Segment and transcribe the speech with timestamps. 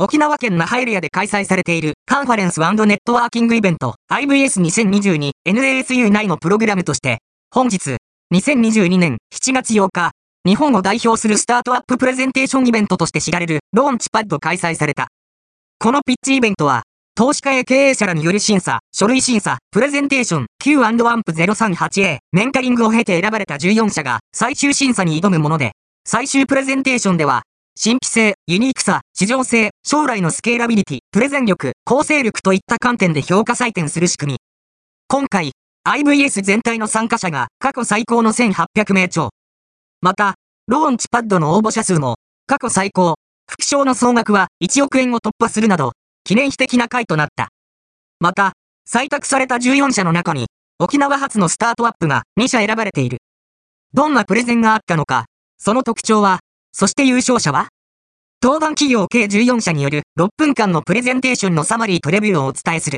[0.00, 7.18] 沖縄県那覇エリアで開催されているカンファレンスネットワーキングイベント IVS2022 NASU 内のプログラムとして、
[7.50, 7.96] 本日、
[8.32, 10.12] 2022年7月8日、
[10.46, 15.08] 日本を代表するスタートアッププレゼンテーションイベントとして知られるローンチパッド開催された。
[15.80, 16.84] このピッチイベントは、
[17.16, 25.72] 投資家や経営者らによる審査、書類審査、プレゼンテーション Q&AMP038A メンタリングを経て選ばれた14社が最終審査に挑むもので、
[26.06, 27.42] 最終プレゼンテーションでは、
[27.80, 34.38] 新規性、ユニークさ、市場性、将来のスケーラビリティ、プレゼン力、構成力といった観点で評価採点する仕組み。
[35.06, 35.52] 今回、
[35.88, 39.28] IVS 全体の参加者が過去最高の1800名超。
[40.00, 40.34] また、
[40.66, 42.16] ローンチパッドの応募者数も
[42.48, 43.14] 過去最高、
[43.48, 45.92] 副賞の総額は1億円を突破するなど、
[46.24, 47.46] 記念碑的な回となった。
[48.18, 48.54] また、
[48.92, 50.48] 採択された14社の中に、
[50.80, 53.18] 沖縄発のスタートアップが2社選ばれている。
[53.94, 55.26] どんなプレゼンがあったのか、
[55.58, 56.40] その特徴は、
[56.72, 57.68] そして優勝者は
[58.40, 62.96] 当番企業計14社による6分間のプレゼンテーションのサマリーとレビューをお伝えする。